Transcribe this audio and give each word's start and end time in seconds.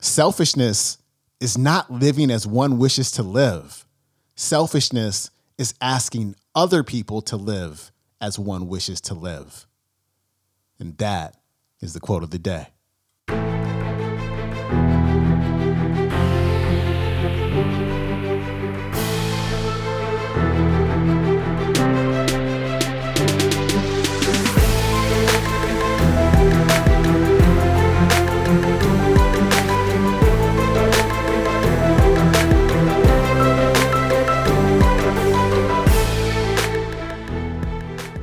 Selfishness 0.00 0.98
is 1.40 1.58
not 1.58 1.90
living 1.90 2.30
as 2.30 2.46
one 2.46 2.78
wishes 2.78 3.12
to 3.12 3.22
live. 3.22 3.86
Selfishness 4.36 5.30
is 5.56 5.74
asking 5.80 6.36
other 6.54 6.82
people 6.82 7.20
to 7.22 7.36
live 7.36 7.90
as 8.20 8.38
one 8.38 8.68
wishes 8.68 9.00
to 9.02 9.14
live. 9.14 9.66
And 10.78 10.96
that 10.98 11.36
is 11.80 11.92
the 11.92 12.00
quote 12.00 12.22
of 12.22 12.30
the 12.30 12.38
day. 12.38 12.68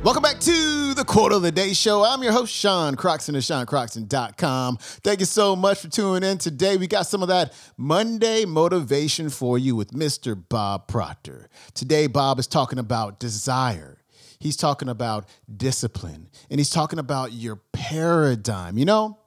Welcome 0.06 0.22
back 0.22 0.38
to 0.38 0.94
the 0.94 1.04
Quote 1.04 1.32
of 1.32 1.42
the 1.42 1.50
Day 1.50 1.72
Show. 1.72 2.04
I'm 2.04 2.22
your 2.22 2.30
host, 2.30 2.54
Sean 2.54 2.94
Croxton 2.94 3.34
of 3.34 3.42
SeanCroxton.com. 3.42 4.76
Thank 4.76 5.18
you 5.18 5.26
so 5.26 5.56
much 5.56 5.80
for 5.80 5.88
tuning 5.88 6.22
in 6.30 6.38
today. 6.38 6.76
We 6.76 6.86
got 6.86 7.08
some 7.08 7.22
of 7.22 7.28
that 7.28 7.52
Monday 7.76 8.44
motivation 8.44 9.30
for 9.30 9.58
you 9.58 9.74
with 9.74 9.90
Mr. 9.90 10.40
Bob 10.48 10.86
Proctor. 10.86 11.48
Today, 11.74 12.06
Bob 12.06 12.38
is 12.38 12.46
talking 12.46 12.78
about 12.78 13.18
desire. 13.18 13.98
He's 14.38 14.56
talking 14.56 14.88
about 14.88 15.28
discipline, 15.56 16.28
and 16.50 16.60
he's 16.60 16.70
talking 16.70 17.00
about 17.00 17.32
your 17.32 17.56
paradigm. 17.72 18.78
You 18.78 18.84
know, 18.84 19.18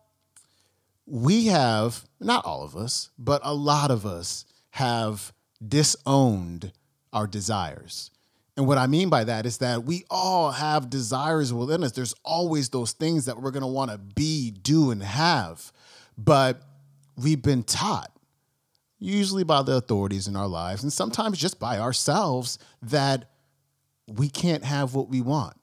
we 1.06 1.48
have, 1.48 2.06
not 2.22 2.46
all 2.46 2.64
of 2.64 2.78
us, 2.78 3.09
but 3.20 3.42
a 3.44 3.54
lot 3.54 3.92
of 3.92 4.06
us 4.06 4.46
have 4.70 5.34
disowned 5.62 6.72
our 7.12 7.28
desires. 7.28 8.12
And 8.60 8.68
what 8.68 8.78
I 8.78 8.88
mean 8.88 9.08
by 9.08 9.24
that 9.24 9.46
is 9.46 9.60
that 9.60 9.86
we 9.86 10.04
all 10.10 10.52
have 10.52 10.90
desires 10.90 11.54
within 11.54 11.82
us. 11.82 11.94
There's 11.94 12.14
always 12.26 12.68
those 12.68 12.92
things 12.92 13.24
that 13.24 13.42
we're 13.42 13.52
going 13.52 13.62
to 13.62 13.68
want 13.68 13.90
to 13.90 13.98
be, 13.98 14.52
do, 14.52 14.92
and 14.92 15.02
have. 15.02 15.72
But 16.18 16.62
we've 17.16 17.42
been 17.42 17.64
taught, 17.64 18.12
usually 19.00 19.46
by 19.46 19.62
the 19.62 19.78
authorities 19.78 20.28
in 20.28 20.36
our 20.36 20.50
lives, 20.50 20.84
and 20.84 20.92
sometimes 20.92 21.38
just 21.38 21.58
by 21.58 21.80
ourselves, 21.80 22.60
that 22.82 23.30
we 24.10 24.28
can't 24.28 24.66
have 24.66 24.94
what 24.94 25.08
we 25.08 25.22
want, 25.22 25.56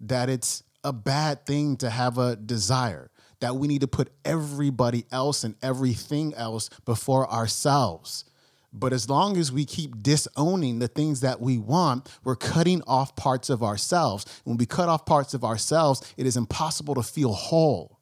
that 0.00 0.30
it's 0.30 0.62
a 0.82 0.92
bad 0.94 1.44
thing 1.44 1.76
to 1.76 1.90
have 1.90 2.16
a 2.16 2.34
desire, 2.34 3.10
that 3.40 3.56
we 3.56 3.68
need 3.68 3.82
to 3.82 3.88
put 3.88 4.10
everybody 4.24 5.04
else 5.12 5.44
and 5.44 5.54
everything 5.60 6.32
else 6.32 6.70
before 6.86 7.30
ourselves. 7.30 8.24
But 8.72 8.92
as 8.92 9.08
long 9.08 9.36
as 9.38 9.50
we 9.50 9.64
keep 9.64 10.02
disowning 10.02 10.78
the 10.78 10.88
things 10.88 11.20
that 11.20 11.40
we 11.40 11.58
want, 11.58 12.08
we're 12.22 12.36
cutting 12.36 12.82
off 12.86 13.16
parts 13.16 13.48
of 13.48 13.62
ourselves. 13.62 14.26
When 14.44 14.56
we 14.58 14.66
cut 14.66 14.88
off 14.88 15.06
parts 15.06 15.32
of 15.32 15.42
ourselves, 15.42 16.02
it 16.16 16.26
is 16.26 16.36
impossible 16.36 16.94
to 16.96 17.02
feel 17.02 17.32
whole. 17.32 17.98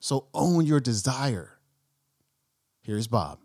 So 0.00 0.28
own 0.34 0.66
your 0.66 0.80
desire. 0.80 1.58
Here's 2.80 3.06
Bob. 3.06 3.38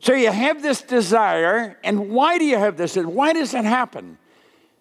So 0.00 0.12
you 0.12 0.30
have 0.30 0.62
this 0.62 0.82
desire, 0.82 1.78
and 1.82 2.10
why 2.10 2.38
do 2.38 2.44
you 2.44 2.58
have 2.58 2.76
this? 2.76 2.96
And 2.96 3.14
Why 3.14 3.32
does 3.32 3.54
it 3.54 3.64
happen? 3.64 4.18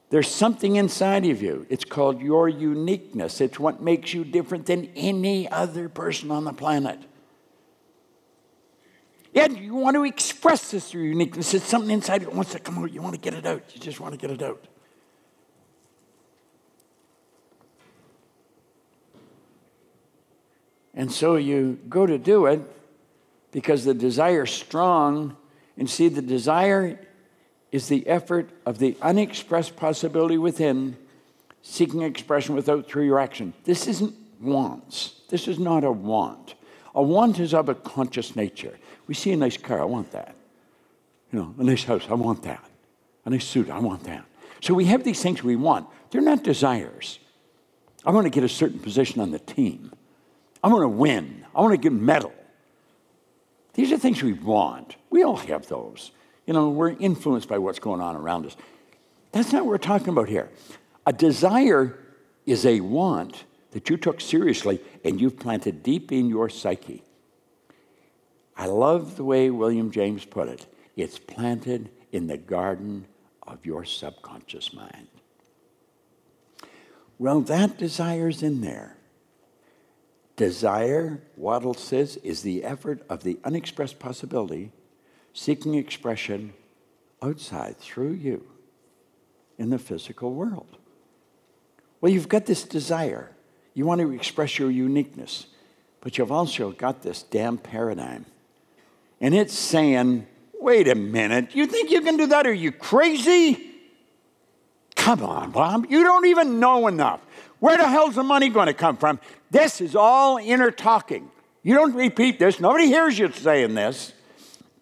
There's 0.10 0.30
something 0.30 0.76
inside 0.76 1.26
of 1.26 1.42
you. 1.42 1.66
It's 1.70 1.86
called 1.86 2.22
your 2.22 2.48
uniqueness. 2.48 3.42
It's 3.42 3.60
what 3.60 3.82
makes 3.82 4.14
you 4.14 4.24
different 4.24 4.66
than 4.66 4.90
any 4.96 5.50
other 5.50 5.90
person 5.90 6.30
on 6.32 6.44
the 6.44 6.54
planet. 6.54 7.00
And 9.36 9.58
you 9.58 9.76
want 9.76 9.96
to 9.96 10.06
express 10.06 10.72
this 10.72 10.90
through 10.90 11.04
uniqueness. 11.04 11.54
It's 11.54 11.66
something 11.66 11.92
inside 11.92 12.22
you 12.22 12.30
wants 12.30 12.54
to 12.54 12.60
come 12.60 12.78
out. 12.78 12.92
You 12.94 13.02
want 13.02 13.16
to 13.16 13.22
get 13.22 13.34
it 13.34 13.46
out. 13.46 13.64
You 13.74 13.82
just 13.82 14.00
want 14.00 14.14
to 14.14 14.18
get 14.18 14.32
it 14.32 14.42
out. 14.42 14.66
And 20.94 21.12
so 21.12 21.36
you 21.36 21.78
go 21.90 22.06
to 22.06 22.18
do 22.18 22.46
it 22.46 22.62
because 23.52 23.84
the 23.84 23.94
desire 23.94 24.44
is 24.44 24.52
strong. 24.52 25.36
And 25.78 25.90
see, 25.90 26.08
the 26.08 26.22
desire 26.22 26.98
is 27.74 27.90
the 27.90 28.08
effort 28.08 28.50
of 28.66 28.80
the 28.80 28.96
unexpressed 29.02 29.76
possibility 29.76 30.38
within, 30.38 30.96
seeking 31.62 32.02
expression 32.02 32.56
without 32.56 32.88
through 32.88 33.06
your 33.06 33.20
action. 33.20 33.54
This 33.66 33.86
isn't 33.88 34.16
wants. 34.40 35.20
This 35.28 35.50
is 35.50 35.60
not 35.60 35.84
a 35.84 35.92
want. 35.92 36.56
A 36.96 37.04
want 37.04 37.40
is 37.40 37.54
of 37.54 37.70
a 37.70 37.76
conscious 37.76 38.36
nature. 38.36 38.80
We 39.06 39.14
see 39.14 39.32
a 39.34 39.38
nice 39.38 39.58
car, 39.58 39.82
I 39.82 39.86
want 39.86 40.12
that. 40.12 40.36
You 41.32 41.40
know, 41.40 41.56
a 41.60 41.64
nice 41.64 41.84
house, 41.84 42.06
I 42.10 42.14
want 42.14 42.44
that. 42.44 42.64
A 43.26 43.30
nice 43.30 43.46
suit, 43.46 43.70
I 43.70 43.80
want 43.80 44.04
that. 44.06 44.26
So 44.62 44.74
we 44.74 44.86
have 44.86 45.04
these 45.04 45.22
things 45.22 45.44
we 45.44 45.56
want. 45.56 45.88
They're 46.10 46.22
not 46.22 46.44
desires. 46.44 47.20
I 48.06 48.12
want 48.12 48.26
to 48.26 48.30
get 48.30 48.44
a 48.44 48.50
certain 48.50 48.80
position 48.80 49.20
on 49.20 49.32
the 49.32 49.40
team. 49.40 49.92
I 50.64 50.70
want 50.70 50.84
to 50.84 50.88
win. 50.88 51.46
I 51.54 51.62
want 51.62 51.74
to 51.74 51.78
get 51.78 51.92
a 51.92 51.96
medal. 51.96 52.34
These 53.74 53.92
are 53.92 53.98
things 53.98 54.24
we 54.24 54.34
want. 54.34 54.96
We 55.10 55.24
all 55.24 55.36
have 55.36 55.68
those. 55.68 56.12
You 56.46 56.54
know, 56.54 56.70
we're 56.70 56.92
influenced 56.92 57.50
by 57.50 57.58
what's 57.58 57.80
going 57.80 58.00
on 58.00 58.16
around 58.16 58.46
us. 58.46 58.56
That's 59.32 59.52
not 59.52 59.64
what 59.64 59.72
we're 59.72 59.78
talking 59.80 60.10
about 60.10 60.30
here. 60.30 60.50
A 61.06 61.12
desire 61.12 62.00
is 62.46 62.66
a 62.66 62.80
want 62.80 63.44
that 63.76 63.90
you 63.90 63.98
took 63.98 64.22
seriously 64.22 64.80
and 65.04 65.20
you've 65.20 65.38
planted 65.38 65.84
deep 65.84 66.10
in 66.10 66.30
your 66.30 66.48
psyche. 66.48 67.04
I 68.56 68.68
love 68.68 69.18
the 69.18 69.26
way 69.26 69.50
William 69.50 69.92
James 69.92 70.24
put 70.24 70.48
it. 70.48 70.66
It's 70.96 71.20
planted 71.20 71.90
in 72.14 72.28
the 72.28 72.38
garden 72.38 73.06
of 73.46 73.66
your 73.66 73.84
subconscious 73.84 74.74
mind. 74.74 75.10
Well, 77.20 77.42
that 77.42 77.78
desire's 77.78 78.42
in 78.42 78.62
there. 78.62 78.96
Desire, 80.38 81.22
Wattles 81.36 81.84
says, 81.84 82.16
is 82.24 82.44
the 82.44 82.64
effort 82.64 83.06
of 83.10 83.24
the 83.24 83.40
unexpressed 83.44 84.00
possibility 84.00 84.72
seeking 85.34 85.76
expression 85.76 86.54
outside 87.22 87.78
through 87.78 88.14
you 88.14 88.48
in 89.58 89.70
the 89.70 89.80
physical 89.80 90.34
world. 90.34 90.78
Well, 92.00 92.14
you've 92.14 92.30
got 92.30 92.46
this 92.46 92.64
desire. 92.64 93.35
You 93.76 93.86
want 93.86 94.02
to 94.02 94.12
express 94.12 94.58
your 94.58 94.72
uniqueness, 94.72 95.46
but 96.02 96.18
you've 96.18 96.32
also 96.32 96.72
got 96.72 97.04
this 97.04 97.22
damn 97.22 97.60
paradigm 97.60 98.26
and 99.22 99.34
it's 99.34 99.54
saying, 99.54 100.28
wait 100.60 100.88
a 100.88 100.96
minute, 100.96 101.56
you 101.56 101.66
think 101.68 101.92
you 101.92 102.02
can 102.02 102.18
do 102.18 102.28
that? 102.28 102.46
Are 102.46 102.54
you 102.54 102.72
crazy? 102.72 103.72
Come 104.96 105.24
on, 105.24 105.52
Bob, 105.52 105.88
you 105.90 106.04
don't 106.04 106.26
even 106.26 106.60
know 106.60 106.88
enough. 106.88 107.22
Where 107.60 107.78
the 107.78 107.88
hell's 107.88 108.16
the 108.16 108.24
money 108.24 108.50
going 108.50 108.68
to 108.68 108.74
come 108.74 108.98
from? 108.98 109.20
This 109.52 109.82
is 109.82 109.96
all 109.96 110.38
inner 110.38 110.72
talking. 110.72 111.32
You 111.64 111.76
don't 111.76 111.96
repeat 111.96 112.40
this, 112.40 112.60
nobody 112.60 112.88
hears 112.88 113.18
you 113.18 113.32
saying 113.32 113.76
this. 113.76 114.14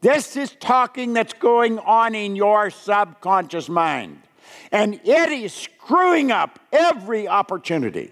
This 0.01 0.35
is 0.35 0.51
talking 0.59 1.13
that's 1.13 1.33
going 1.33 1.79
on 1.79 2.13
in 2.13 2.35
your 2.35 2.69
subconscious 2.69 3.69
mind. 3.69 4.21
And 4.71 4.95
it 5.05 5.31
is 5.31 5.53
screwing 5.53 6.31
up 6.31 6.59
every 6.73 7.27
opportunity. 7.27 8.11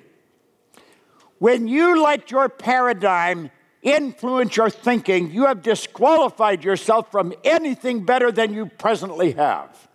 When 1.41 1.67
you 1.67 2.03
let 2.03 2.29
your 2.29 2.49
paradigm 2.49 3.49
influence 3.81 4.55
your 4.55 4.69
thinking, 4.69 5.31
you 5.31 5.47
have 5.47 5.63
disqualified 5.63 6.63
yourself 6.63 7.09
from 7.09 7.33
anything 7.43 8.05
better 8.05 8.31
than 8.31 8.53
you 8.53 8.67
presently 8.67 9.31
have. 9.31 9.89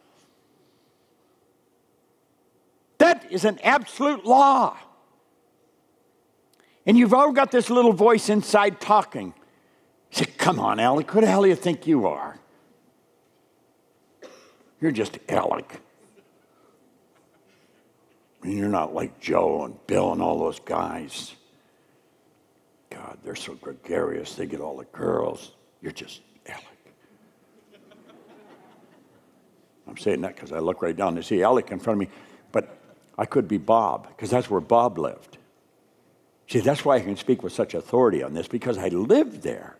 That 2.98 3.30
is 3.30 3.44
an 3.44 3.60
absolute 3.62 4.26
law. 4.26 4.76
And 6.84 6.98
you've 6.98 7.14
all 7.14 7.30
got 7.30 7.52
this 7.52 7.70
little 7.70 7.92
voice 7.92 8.28
inside 8.28 8.80
talking. 8.80 9.32
Say, 10.10 10.24
Come 10.24 10.58
on, 10.58 10.80
Alec, 10.80 11.08
who 11.08 11.20
the 11.20 11.28
hell 11.28 11.44
do 11.44 11.48
you 11.48 11.54
think 11.54 11.86
you 11.86 12.08
are? 12.08 12.40
You're 14.80 14.90
just 14.90 15.20
Alec. 15.28 15.80
And 18.46 18.56
you're 18.56 18.68
not 18.68 18.94
like 18.94 19.18
Joe 19.18 19.64
and 19.64 19.86
Bill 19.88 20.12
and 20.12 20.22
all 20.22 20.38
those 20.38 20.60
guys. 20.60 21.34
God, 22.90 23.18
they're 23.24 23.34
so 23.34 23.54
gregarious. 23.54 24.36
They 24.36 24.46
get 24.46 24.60
all 24.60 24.76
the 24.76 24.84
girls. 24.84 25.50
You're 25.82 25.90
just 25.90 26.20
Alec. 26.46 26.64
I'm 29.88 29.96
saying 29.96 30.20
that 30.20 30.36
because 30.36 30.52
I 30.52 30.60
look 30.60 30.80
right 30.80 30.96
down 30.96 31.16
to 31.16 31.24
see 31.24 31.42
Alec 31.42 31.72
in 31.72 31.80
front 31.80 32.00
of 32.00 32.08
me, 32.08 32.14
but 32.52 32.78
I 33.18 33.24
could 33.24 33.48
be 33.48 33.58
Bob 33.58 34.06
because 34.10 34.30
that's 34.30 34.48
where 34.48 34.60
Bob 34.60 34.96
lived. 34.96 35.38
See, 36.46 36.60
that's 36.60 36.84
why 36.84 36.98
I 36.98 37.00
can 37.00 37.16
speak 37.16 37.42
with 37.42 37.52
such 37.52 37.74
authority 37.74 38.22
on 38.22 38.32
this 38.32 38.46
because 38.46 38.78
I 38.78 38.90
lived 38.90 39.42
there. 39.42 39.76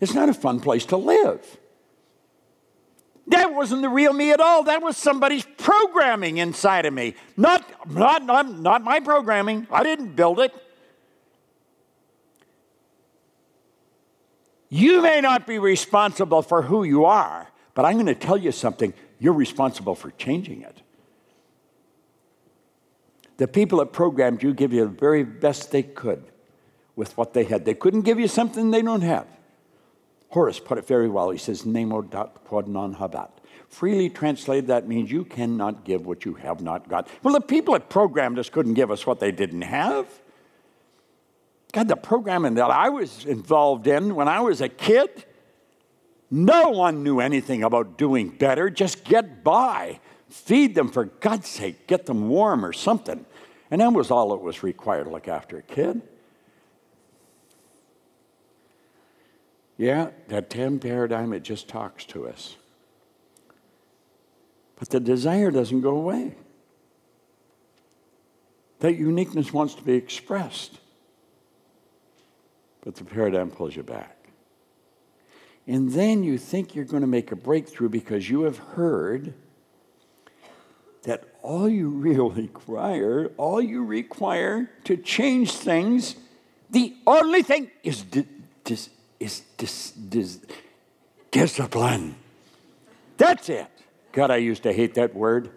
It's 0.00 0.14
not 0.14 0.30
a 0.30 0.34
fun 0.34 0.60
place 0.60 0.86
to 0.86 0.96
live. 0.96 1.58
That 3.28 3.52
wasn't 3.52 3.82
the 3.82 3.90
real 3.90 4.12
me 4.12 4.32
at 4.32 4.40
all. 4.40 4.64
That 4.64 4.82
was 4.82 4.96
somebody's 4.96 5.46
programming 5.58 6.38
inside 6.38 6.86
of 6.86 6.94
me. 6.94 7.14
Not, 7.36 7.62
not, 7.90 8.24
not, 8.24 8.58
not 8.58 8.82
my 8.82 9.00
programming. 9.00 9.66
I 9.70 9.82
didn't 9.82 10.16
build 10.16 10.40
it. 10.40 10.54
You 14.70 15.02
may 15.02 15.20
not 15.20 15.46
be 15.46 15.58
responsible 15.58 16.42
for 16.42 16.62
who 16.62 16.84
you 16.84 17.04
are, 17.04 17.48
but 17.74 17.84
I'm 17.84 17.94
going 17.94 18.06
to 18.06 18.14
tell 18.14 18.36
you 18.36 18.52
something. 18.52 18.94
You're 19.18 19.34
responsible 19.34 19.94
for 19.94 20.10
changing 20.12 20.62
it. 20.62 20.82
The 23.36 23.48
people 23.48 23.78
that 23.78 23.92
programmed 23.92 24.42
you 24.42 24.54
give 24.54 24.72
you 24.72 24.84
the 24.84 24.90
very 24.90 25.22
best 25.22 25.70
they 25.70 25.82
could 25.82 26.24
with 26.96 27.16
what 27.16 27.34
they 27.34 27.44
had. 27.44 27.64
They 27.64 27.74
couldn't 27.74 28.02
give 28.02 28.18
you 28.18 28.28
something 28.28 28.70
they 28.70 28.82
don't 28.82 29.02
have. 29.02 29.26
Horace 30.30 30.60
put 30.60 30.78
it 30.78 30.86
very 30.86 31.08
well. 31.08 31.30
He 31.30 31.38
says, 31.38 31.64
Nemo 31.64 32.02
dat 32.02 32.44
quod 32.44 32.68
non 32.68 32.94
habet. 32.94 33.30
Freely 33.68 34.08
translated, 34.08 34.68
that 34.68 34.88
means 34.88 35.10
you 35.10 35.24
cannot 35.24 35.84
give 35.84 36.06
what 36.06 36.24
you 36.24 36.34
have 36.34 36.60
not 36.62 36.88
got. 36.88 37.08
Well, 37.22 37.34
the 37.34 37.40
people 37.40 37.74
that 37.74 37.88
programmed 37.88 38.38
us 38.38 38.48
couldn't 38.48 38.74
give 38.74 38.90
us 38.90 39.06
what 39.06 39.20
they 39.20 39.30
didn't 39.30 39.62
have. 39.62 40.06
God, 41.72 41.88
the 41.88 41.96
programming 41.96 42.54
that 42.54 42.70
I 42.70 42.88
was 42.88 43.26
involved 43.26 43.86
in 43.86 44.14
when 44.14 44.26
I 44.26 44.40
was 44.40 44.62
a 44.62 44.70
kid, 44.70 45.10
no 46.30 46.70
one 46.70 47.02
knew 47.02 47.20
anything 47.20 47.62
about 47.62 47.98
doing 47.98 48.30
better. 48.30 48.70
Just 48.70 49.04
get 49.04 49.44
by. 49.44 50.00
Feed 50.28 50.74
them 50.74 50.90
for 50.90 51.06
God's 51.06 51.48
sake. 51.48 51.86
Get 51.86 52.06
them 52.06 52.28
warm 52.28 52.64
or 52.64 52.72
something. 52.72 53.24
And 53.70 53.80
that 53.82 53.92
was 53.92 54.10
all 54.10 54.30
that 54.30 54.42
was 54.42 54.62
required 54.62 55.04
to 55.04 55.10
look 55.10 55.28
after 55.28 55.58
a 55.58 55.62
kid. 55.62 56.02
Yeah, 59.78 60.10
that 60.26 60.50
10 60.50 60.80
paradigm, 60.80 61.32
it 61.32 61.44
just 61.44 61.68
talks 61.68 62.04
to 62.06 62.26
us. 62.26 62.56
But 64.76 64.90
the 64.90 65.00
desire 65.00 65.52
doesn't 65.52 65.80
go 65.80 65.96
away. 65.96 66.34
That 68.80 68.96
uniqueness 68.96 69.52
wants 69.52 69.74
to 69.76 69.82
be 69.82 69.94
expressed. 69.94 70.78
But 72.82 72.96
the 72.96 73.04
paradigm 73.04 73.50
pulls 73.50 73.76
you 73.76 73.84
back. 73.84 74.16
And 75.66 75.92
then 75.92 76.24
you 76.24 76.38
think 76.38 76.74
you're 76.74 76.84
going 76.84 77.02
to 77.02 77.08
make 77.08 77.30
a 77.30 77.36
breakthrough 77.36 77.88
because 77.88 78.28
you 78.28 78.42
have 78.42 78.58
heard 78.58 79.34
that 81.02 81.24
all 81.42 81.68
you 81.68 81.88
really 82.06 82.42
require, 82.42 83.30
all 83.36 83.60
you 83.60 83.84
require 83.84 84.70
to 84.84 84.96
change 84.96 85.52
things, 85.52 86.16
the 86.70 86.94
only 87.06 87.42
thing 87.42 87.70
is, 87.84 88.02
di- 88.02 88.26
dis- 88.64 88.90
is 89.20 89.42
dis- 89.56 89.92
dis- 89.92 90.40
discipline. 91.30 92.14
That's 93.16 93.48
it. 93.48 93.66
God, 94.12 94.30
I 94.30 94.36
used 94.36 94.62
to 94.62 94.72
hate 94.72 94.94
that 94.94 95.14
word. 95.14 95.50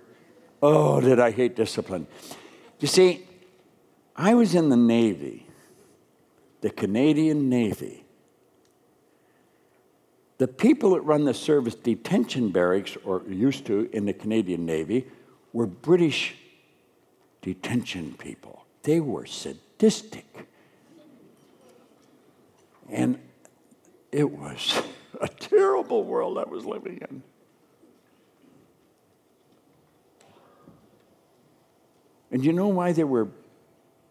Oh, 0.62 1.00
did 1.02 1.20
I 1.20 1.32
hate 1.32 1.56
discipline. 1.56 2.08
You 2.80 2.88
see, 2.88 3.28
I 4.16 4.34
was 4.34 4.54
in 4.56 4.70
the 4.70 4.78
Navy, 4.78 5.48
the 6.62 6.70
Canadian 6.70 7.50
Navy. 7.50 8.04
The 10.38 10.48
people 10.48 10.92
that 10.92 11.02
run 11.02 11.26
the 11.26 11.34
service 11.34 11.76
detention 11.76 12.50
barracks, 12.50 12.98
or 13.06 13.24
used 13.28 13.66
to 13.68 13.90
in 13.94 14.06
the 14.06 14.14
Canadian 14.14 14.66
Navy, 14.66 15.08
were 15.54 15.68
British 15.68 16.36
detention 17.42 18.16
people. 18.18 18.66
They 18.84 19.00
were 19.00 19.26
sadistic. 19.26 20.48
And 22.90 23.20
it 24.12 24.30
was 24.30 24.82
a 25.20 25.28
terrible 25.28 26.04
world 26.04 26.38
I 26.38 26.44
was 26.44 26.66
living 26.66 27.00
in. 27.10 27.24
And 32.32 32.46
you 32.46 32.54
know 32.54 32.68
why 32.68 32.94
they 32.94 33.04
were 33.04 33.28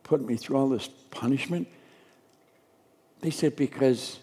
putting 0.03 0.27
me 0.27 0.37
through 0.37 0.57
all 0.57 0.69
this 0.69 0.89
punishment? 1.11 1.69
They 3.21 3.31
said, 3.31 3.57
because 3.57 4.19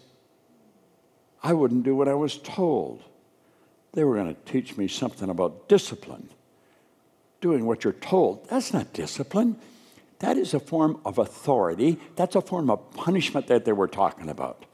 I 1.42 1.52
wouldn't 1.52 1.84
do 1.84 1.94
what 1.94 2.08
I 2.08 2.14
was 2.14 2.38
told. 2.38 3.02
They 3.92 4.04
were 4.04 4.14
going 4.16 4.34
to 4.34 4.40
teach 4.52 4.76
me 4.76 4.86
something 4.88 5.28
about 5.28 5.68
discipline. 5.68 6.28
Doing 7.40 7.66
what 7.66 7.84
you're 7.84 7.92
told. 7.92 8.48
That's 8.48 8.72
not 8.72 8.92
discipline. 8.92 9.56
That 10.20 10.36
is 10.36 10.54
a 10.54 10.60
form 10.60 11.00
of 11.04 11.18
authority. 11.18 11.98
That's 12.16 12.34
a 12.34 12.40
form 12.40 12.70
of 12.70 12.92
punishment 12.94 13.46
that 13.48 13.64
they 13.64 13.72
were 13.72 13.88
talking 13.88 14.28
about. 14.28 14.64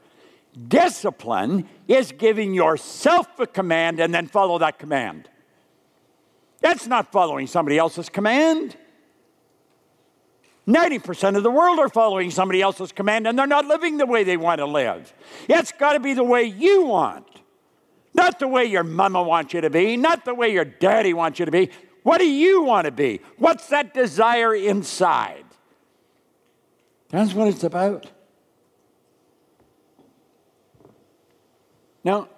Discipline 0.55 1.67
is 1.87 2.11
giving 2.11 2.53
yourself 2.53 3.39
a 3.39 3.47
command 3.47 3.99
and 3.99 4.13
then 4.13 4.27
follow 4.27 4.57
that 4.59 4.79
command. 4.79 5.29
That's 6.61 6.87
not 6.87 7.11
following 7.11 7.47
somebody 7.47 7.77
else's 7.77 8.09
command. 8.09 8.77
90% 10.67 11.37
of 11.37 11.43
the 11.43 11.51
world 11.51 11.77
are 11.77 11.89
following 11.89 12.31
somebody 12.31 12.61
else's 12.61 12.91
command 12.91 13.27
and 13.27 13.37
they're 13.37 13.45
not 13.45 13.65
living 13.65 13.97
the 13.97 14.05
way 14.05 14.23
they 14.23 14.37
want 14.37 14.59
to 14.59 14.65
live. 14.65 15.13
It's 15.47 15.71
got 15.71 15.93
to 15.93 15.99
be 15.99 16.13
the 16.13 16.23
way 16.23 16.43
you 16.43 16.85
want, 16.85 17.27
not 18.13 18.39
the 18.39 18.47
way 18.47 18.65
your 18.65 18.83
mama 18.83 19.21
wants 19.21 19.53
you 19.53 19.61
to 19.61 19.69
be, 19.69 19.95
not 19.97 20.25
the 20.25 20.33
way 20.33 20.51
your 20.51 20.65
daddy 20.65 21.13
wants 21.13 21.37
you 21.37 21.45
to 21.45 21.51
be. 21.51 21.69
What 22.01 22.17
do 22.17 22.27
you 22.27 22.63
want 22.63 22.85
to 22.85 22.91
be? 22.91 23.21
What's 23.37 23.67
that 23.67 23.93
desire 23.93 24.55
inside? 24.55 25.45
That's 27.09 27.33
what 27.33 27.47
it's 27.47 27.63
about. 27.63 28.09
Now, 32.05 32.29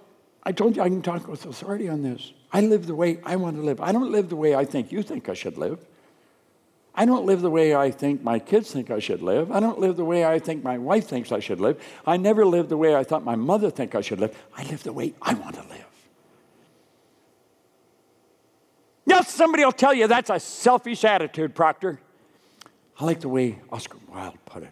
I 0.43 0.53
told 0.53 0.77
you 0.77 0.81
I 0.81 0.87
can 0.87 1.01
talk 1.01 1.27
with 1.27 1.45
authority 1.45 1.89
on 1.89 2.01
this. 2.01 2.31
I 2.53 2.61
live 2.61 2.87
the 2.87 2.95
way 2.95 3.19
I 3.23 3.35
want 3.35 3.57
to 3.57 3.61
live. 3.61 3.81
I 3.81 3.91
don't 3.91 4.11
live 4.11 4.29
the 4.29 4.37
way 4.37 4.55
I 4.55 4.63
think 4.63 4.91
you 4.93 5.03
think 5.03 5.27
I 5.27 5.33
should 5.33 5.57
live. 5.57 5.85
I 6.95 7.05
don't 7.05 7.25
live 7.25 7.41
the 7.41 7.51
way 7.51 7.75
I 7.75 7.91
think 7.91 8.23
my 8.23 8.39
kids 8.39 8.71
think 8.71 8.89
I 8.89 8.97
should 8.97 9.21
live. 9.21 9.51
I 9.51 9.59
don't 9.59 9.79
live 9.79 9.97
the 9.97 10.05
way 10.05 10.25
I 10.25 10.39
think 10.39 10.63
my 10.63 10.77
wife 10.77 11.07
thinks 11.07 11.31
I 11.31 11.39
should 11.39 11.59
live. 11.59 11.79
I 12.07 12.17
never 12.17 12.45
live 12.45 12.69
the 12.69 12.77
way 12.77 12.95
I 12.95 13.03
thought 13.03 13.23
my 13.23 13.35
mother 13.35 13.69
think 13.69 13.93
I 13.93 14.01
should 14.01 14.19
live. 14.19 14.35
I 14.55 14.63
live 14.63 14.81
the 14.83 14.93
way 14.93 15.13
I 15.21 15.33
want 15.35 15.55
to 15.55 15.61
live. 15.63 15.85
Now, 19.05 19.21
somebody 19.21 19.63
will 19.63 19.73
tell 19.73 19.93
you 19.93 20.07
that's 20.07 20.29
a 20.29 20.39
selfish 20.39 21.03
attitude, 21.03 21.53
Proctor. 21.53 21.99
I 22.99 23.05
like 23.05 23.19
the 23.19 23.29
way 23.29 23.59
Oscar 23.69 23.97
Wilde 24.09 24.37
put 24.45 24.63
it. 24.63 24.71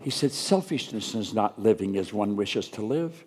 He 0.00 0.10
said, 0.10 0.30
Selfishness 0.30 1.14
is 1.14 1.34
not 1.34 1.60
living 1.60 1.96
as 1.96 2.12
one 2.12 2.36
wishes 2.36 2.68
to 2.70 2.82
live. 2.82 3.24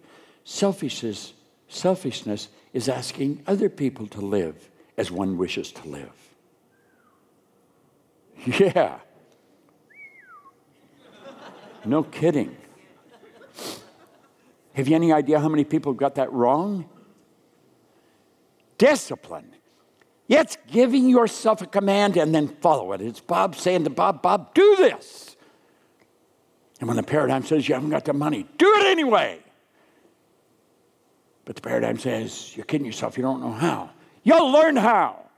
Selfishness, 0.50 1.34
selfishness 1.68 2.48
is 2.72 2.88
asking 2.88 3.44
other 3.48 3.68
people 3.68 4.08
to 4.08 4.22
live 4.22 4.70
as 4.98 5.12
one 5.12 5.38
wishes 5.38 5.74
to 5.74 5.88
live. 5.90 6.14
Yeah. 8.46 9.00
No 11.84 12.04
kidding. 12.04 12.56
Have 14.74 14.88
you 14.88 14.96
any 14.96 15.12
idea 15.12 15.38
how 15.38 15.50
many 15.50 15.66
people 15.66 15.92
got 15.92 16.16
that 16.16 16.32
wrong? 16.32 16.88
Discipline. 18.78 19.54
It's 20.30 20.58
giving 20.68 21.10
yourself 21.10 21.62
a 21.62 21.68
command 21.68 22.16
and 22.16 22.34
then 22.34 22.48
follow 22.48 22.94
it. 22.94 23.02
It's 23.02 23.20
Bob 23.20 23.58
saying 23.58 23.84
to 23.84 23.90
Bob, 23.90 24.22
Bob, 24.22 24.54
do 24.54 24.78
this. 24.78 25.36
And 26.80 26.88
when 26.88 26.96
the 26.96 27.04
paradigm 27.04 27.44
says 27.44 27.68
you 27.68 27.76
haven't 27.76 27.90
got 27.90 28.06
the 28.06 28.14
money, 28.14 28.48
do 28.58 28.74
it 28.78 28.86
anyway. 28.86 29.42
But 31.48 31.56
the 31.56 31.62
paradigm 31.62 31.98
says 31.98 32.52
you're 32.58 32.66
kidding 32.66 32.86
yourself, 32.86 33.16
you 33.16 33.24
don't 33.24 33.40
know 33.40 33.54
how. 33.54 33.90
You'll 34.22 34.52
learn 34.52 34.76
how. 34.76 35.30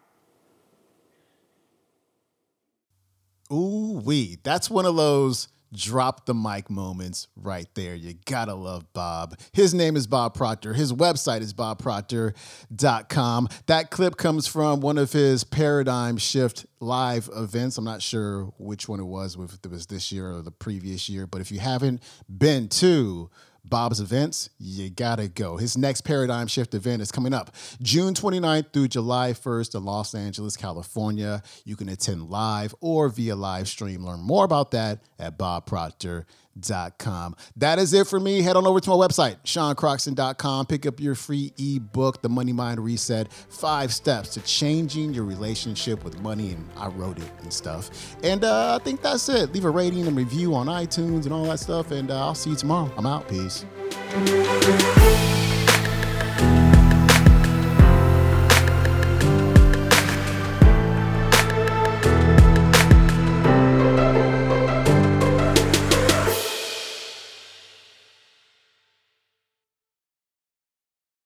Ooh, 3.54 4.02
wee. 4.04 4.40
That's 4.42 4.72
one 4.72 4.88
of 4.88 4.96
those 4.96 5.50
drop 5.72 6.26
the 6.26 6.34
mic 6.34 6.68
moments 6.72 7.28
right 7.36 7.68
there. 7.76 7.94
You 7.94 8.16
gotta 8.26 8.56
love 8.56 8.92
Bob. 8.92 9.40
His 9.54 9.76
name 9.76 9.96
is 9.96 10.08
Bob 10.08 10.34
Proctor. 10.34 10.74
His 10.74 10.92
website 10.92 11.42
is 11.42 11.54
bobproctor.com. 11.54 13.50
That 13.68 13.92
clip 13.92 14.18
comes 14.18 14.48
from 14.48 14.80
one 14.80 14.98
of 14.98 15.14
his 15.14 15.44
paradigm 15.44 16.18
shift 16.18 16.66
live 16.80 17.30
events. 17.36 17.78
I'm 17.78 17.86
not 17.86 18.02
sure 18.02 18.46
which 18.58 18.90
one 18.90 19.00
it 19.00 19.06
was, 19.06 19.38
if 19.40 19.60
it 19.64 19.70
was 19.70 19.86
this 19.86 20.12
year 20.12 20.32
or 20.32 20.42
the 20.42 20.50
previous 20.50 21.08
year, 21.08 21.28
but 21.28 21.40
if 21.40 21.52
you 21.52 21.60
haven't 21.60 22.02
been 22.36 22.68
to 22.70 23.30
Bob's 23.66 24.00
events, 24.00 24.50
you 24.58 24.90
gotta 24.90 25.28
go. 25.28 25.58
His 25.58 25.78
next 25.78 26.02
paradigm 26.02 26.48
shift 26.48 26.74
event 26.74 27.02
is 27.02 27.12
coming 27.12 27.34
up 27.34 27.56
June 27.82 28.14
29th 28.14 28.74
through 28.74 28.88
July 28.88 29.34
1st 29.34 29.76
in 29.76 29.86
Los 29.86 30.16
Angeles, 30.16 30.58
California. 30.58 31.42
You 31.66 31.76
can 31.76 31.90
attend 31.90 32.30
live 32.30 32.74
or 32.82 33.10
via 33.10 33.36
live 33.36 33.68
stream. 33.68 34.06
Learn 34.06 34.22
more 34.22 34.46
about 34.46 34.72
that 34.72 35.00
at 35.20 35.38
bobproctor.com. 35.38 37.36
That 37.56 37.80
is 37.80 37.94
it 37.94 38.08
for 38.08 38.20
me. 38.20 38.42
Head 38.42 38.56
on 38.56 38.66
over 38.66 38.80
to 38.80 38.90
my 38.90 38.96
website, 38.96 39.38
seancroxton.com. 39.44 40.66
Pick 40.66 40.86
up 40.86 41.00
your 41.00 41.16
free 41.16 41.54
ebook, 41.58 42.22
The 42.22 42.30
Money 42.30 42.54
Mind 42.54 42.80
Reset 42.80 43.32
Five 43.32 43.94
Steps 43.94 44.30
to 44.30 44.42
Changing 44.42 45.14
Your 45.14 45.24
Relationship 45.26 46.04
with 46.04 46.20
Money. 46.22 46.52
And 46.52 46.68
I 46.76 46.88
wrote 46.88 47.18
it 47.18 47.32
and 47.42 47.54
stuff. 47.54 48.16
And 48.24 48.44
uh, 48.44 48.78
I 48.80 48.84
think 48.84 49.02
that's 49.02 49.30
it. 49.30 49.54
Leave 49.54 49.66
a 49.66 49.70
rating 49.70 50.08
and 50.08 50.18
review 50.18 50.56
on 50.56 50.68
iTunes 50.68 51.24
and 51.26 51.34
all 51.34 51.46
that 51.46 51.60
stuff. 51.60 51.92
And 51.92 52.12
uh, 52.12 52.20
I'll 52.20 52.36
see 52.36 52.50
you 52.52 52.56
tomorrow. 52.56 52.92
I'm 52.98 53.06
out. 53.06 53.28
Peace. 53.50 53.66